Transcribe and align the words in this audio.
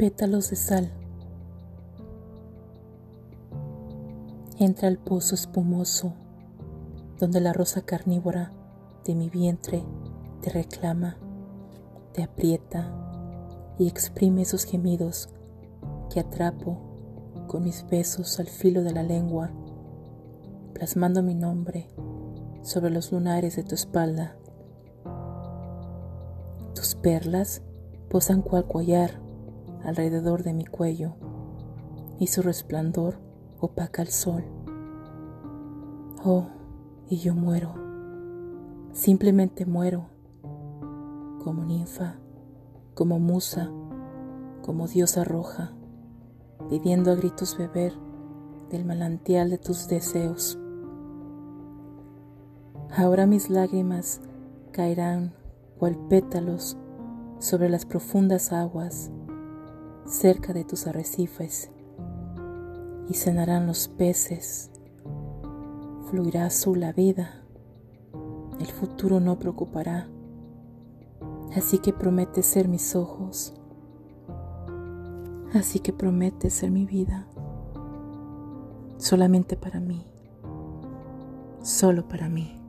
pétalos 0.00 0.48
de 0.48 0.56
sal. 0.56 0.90
Entra 4.58 4.88
al 4.88 4.96
pozo 4.96 5.34
espumoso 5.34 6.14
donde 7.18 7.42
la 7.42 7.52
rosa 7.52 7.82
carnívora 7.82 8.50
de 9.04 9.14
mi 9.14 9.28
vientre 9.28 9.84
te 10.40 10.48
reclama, 10.48 11.18
te 12.14 12.22
aprieta 12.22 12.90
y 13.78 13.88
exprime 13.88 14.40
esos 14.40 14.64
gemidos 14.64 15.28
que 16.08 16.20
atrapo 16.20 16.78
con 17.46 17.64
mis 17.64 17.86
besos 17.86 18.40
al 18.40 18.46
filo 18.46 18.82
de 18.82 18.92
la 18.92 19.02
lengua, 19.02 19.50
plasmando 20.72 21.22
mi 21.22 21.34
nombre 21.34 21.88
sobre 22.62 22.88
los 22.88 23.12
lunares 23.12 23.56
de 23.56 23.64
tu 23.64 23.74
espalda. 23.74 24.34
Tus 26.74 26.94
perlas 26.94 27.60
posan 28.08 28.40
cual 28.40 28.66
collar 28.66 29.28
alrededor 29.84 30.42
de 30.42 30.54
mi 30.54 30.64
cuello 30.64 31.14
y 32.18 32.26
su 32.26 32.42
resplandor 32.42 33.18
opaca 33.60 34.02
el 34.02 34.08
sol. 34.08 34.44
Oh, 36.24 36.46
y 37.08 37.16
yo 37.16 37.34
muero, 37.34 37.74
simplemente 38.92 39.66
muero, 39.66 40.06
como 41.42 41.64
ninfa, 41.64 42.16
como 42.94 43.18
musa, 43.18 43.70
como 44.62 44.86
diosa 44.86 45.24
roja, 45.24 45.72
pidiendo 46.68 47.10
a 47.10 47.14
gritos 47.14 47.56
beber 47.56 47.94
del 48.70 48.84
manantial 48.84 49.50
de 49.50 49.58
tus 49.58 49.88
deseos. 49.88 50.58
Ahora 52.96 53.26
mis 53.26 53.50
lágrimas 53.50 54.20
caerán 54.72 55.32
cual 55.78 55.96
pétalos 56.08 56.76
sobre 57.38 57.70
las 57.70 57.86
profundas 57.86 58.52
aguas 58.52 59.10
cerca 60.10 60.52
de 60.52 60.64
tus 60.64 60.88
arrecifes 60.88 61.70
y 63.08 63.14
cenarán 63.14 63.68
los 63.68 63.86
peces. 63.86 64.70
Fluirá 66.10 66.46
azul 66.46 66.80
la 66.80 66.92
vida, 66.92 67.44
el 68.58 68.66
futuro 68.66 69.20
no 69.20 69.38
preocupará, 69.38 70.08
así 71.54 71.78
que 71.78 71.92
promete 71.92 72.42
ser 72.42 72.66
mis 72.66 72.96
ojos, 72.96 73.54
así 75.54 75.78
que 75.78 75.92
promete 75.92 76.50
ser 76.50 76.72
mi 76.72 76.86
vida, 76.86 77.28
solamente 78.96 79.56
para 79.56 79.78
mí, 79.78 80.04
solo 81.62 82.08
para 82.08 82.28
mí. 82.28 82.59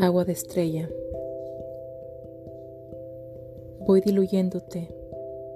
Agua 0.00 0.24
de 0.24 0.30
estrella. 0.30 0.88
Voy 3.80 4.00
diluyéndote, 4.00 4.94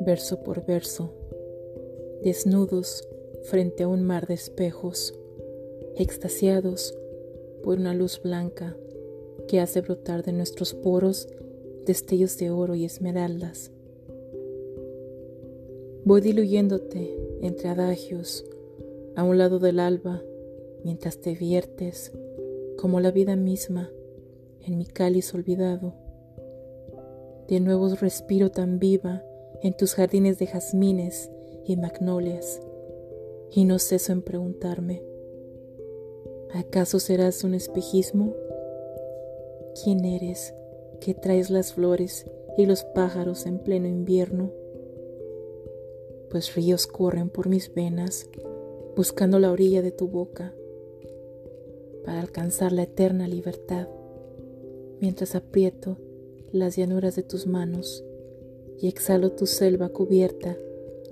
verso 0.00 0.42
por 0.42 0.66
verso, 0.66 1.14
desnudos 2.22 3.08
frente 3.44 3.84
a 3.84 3.88
un 3.88 4.02
mar 4.02 4.26
de 4.26 4.34
espejos, 4.34 5.18
extasiados 5.96 6.94
por 7.64 7.78
una 7.78 7.94
luz 7.94 8.20
blanca 8.22 8.76
que 9.48 9.58
hace 9.58 9.80
brotar 9.80 10.22
de 10.22 10.32
nuestros 10.34 10.74
poros 10.74 11.28
destellos 11.86 12.36
de 12.36 12.50
oro 12.50 12.74
y 12.74 12.84
esmeraldas. 12.84 13.70
Voy 16.04 16.20
diluyéndote 16.20 17.16
entre 17.40 17.70
adagios 17.70 18.44
a 19.14 19.24
un 19.24 19.38
lado 19.38 19.58
del 19.60 19.80
alba 19.80 20.22
mientras 20.84 21.22
te 21.22 21.34
viertes 21.34 22.12
como 22.76 23.00
la 23.00 23.10
vida 23.10 23.34
misma 23.34 23.90
en 24.64 24.78
mi 24.78 24.86
cáliz 24.86 25.34
olvidado. 25.34 25.94
De 27.48 27.60
nuevo 27.60 27.88
respiro 27.94 28.50
tan 28.50 28.78
viva 28.78 29.22
en 29.62 29.76
tus 29.76 29.94
jardines 29.94 30.38
de 30.38 30.46
jazmines 30.46 31.30
y 31.64 31.76
magnolias, 31.76 32.60
y 33.50 33.64
no 33.64 33.78
ceso 33.78 34.12
en 34.12 34.22
preguntarme, 34.22 35.02
¿acaso 36.52 36.98
serás 36.98 37.44
un 37.44 37.54
espejismo? 37.54 38.34
¿Quién 39.82 40.04
eres 40.04 40.54
que 41.00 41.14
traes 41.14 41.50
las 41.50 41.72
flores 41.72 42.26
y 42.56 42.66
los 42.66 42.84
pájaros 42.84 43.46
en 43.46 43.58
pleno 43.58 43.86
invierno? 43.86 44.52
Pues 46.30 46.54
ríos 46.54 46.86
corren 46.86 47.30
por 47.30 47.48
mis 47.48 47.72
venas 47.72 48.28
buscando 48.96 49.38
la 49.38 49.52
orilla 49.52 49.82
de 49.82 49.92
tu 49.92 50.08
boca 50.08 50.54
para 52.04 52.20
alcanzar 52.20 52.72
la 52.72 52.84
eterna 52.84 53.28
libertad 53.28 53.88
mientras 55.00 55.34
aprieto 55.34 55.98
las 56.52 56.76
llanuras 56.76 57.16
de 57.16 57.22
tus 57.22 57.46
manos 57.46 58.04
y 58.80 58.88
exhalo 58.88 59.32
tu 59.32 59.46
selva 59.46 59.88
cubierta 59.88 60.56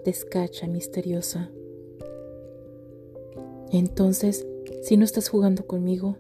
de 0.05 0.11
escacha 0.11 0.67
misteriosa. 0.67 1.51
Entonces, 3.71 4.47
si 4.83 4.97
no 4.97 5.05
estás 5.05 5.29
jugando 5.29 5.67
conmigo, 5.67 6.17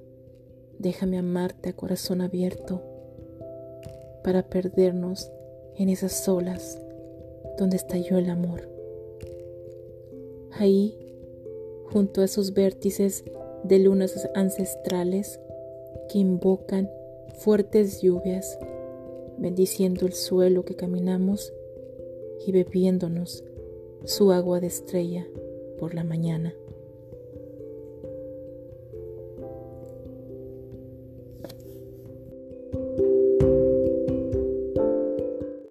déjame 0.78 1.18
amarte 1.18 1.68
a 1.68 1.76
corazón 1.76 2.20
abierto 2.20 2.82
para 4.22 4.48
perdernos 4.48 5.30
en 5.76 5.88
esas 5.88 6.28
olas 6.28 6.80
donde 7.58 7.76
estalló 7.76 8.18
el 8.18 8.30
amor. 8.30 8.68
Ahí, 10.52 10.98
junto 11.92 12.20
a 12.20 12.24
esos 12.24 12.54
vértices 12.54 13.24
de 13.64 13.78
lunas 13.78 14.28
ancestrales 14.34 15.40
que 16.08 16.18
invocan 16.18 16.90
fuertes 17.38 18.00
lluvias, 18.02 18.58
bendiciendo 19.38 20.06
el 20.06 20.12
suelo 20.12 20.64
que 20.64 20.76
caminamos 20.76 21.52
y 22.46 22.52
bebiéndonos 22.52 23.44
su 24.04 24.32
agua 24.32 24.60
de 24.60 24.66
estrella 24.68 25.26
por 25.78 25.94
la 25.94 26.04
mañana. 26.04 26.54